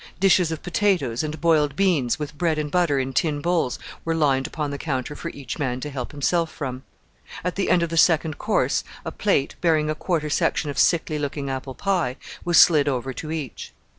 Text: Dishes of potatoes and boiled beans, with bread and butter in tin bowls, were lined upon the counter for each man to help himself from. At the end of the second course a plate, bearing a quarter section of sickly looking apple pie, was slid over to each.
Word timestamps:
Dishes 0.19 0.51
of 0.51 0.63
potatoes 0.63 1.21
and 1.21 1.39
boiled 1.39 1.75
beans, 1.75 2.17
with 2.17 2.35
bread 2.35 2.57
and 2.57 2.71
butter 2.71 2.97
in 2.97 3.13
tin 3.13 3.39
bowls, 3.39 3.77
were 4.03 4.15
lined 4.15 4.47
upon 4.47 4.71
the 4.71 4.79
counter 4.79 5.15
for 5.15 5.29
each 5.29 5.59
man 5.59 5.79
to 5.81 5.91
help 5.91 6.11
himself 6.11 6.51
from. 6.51 6.81
At 7.43 7.53
the 7.55 7.69
end 7.69 7.83
of 7.83 7.89
the 7.89 7.97
second 7.97 8.39
course 8.39 8.83
a 9.05 9.11
plate, 9.11 9.53
bearing 9.61 9.91
a 9.91 9.93
quarter 9.95 10.31
section 10.31 10.71
of 10.71 10.79
sickly 10.79 11.19
looking 11.19 11.51
apple 11.51 11.75
pie, 11.75 12.15
was 12.43 12.57
slid 12.57 12.87
over 12.87 13.13
to 13.13 13.29
each. 13.31 13.73